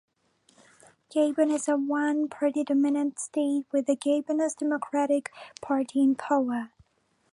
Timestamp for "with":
3.71-3.85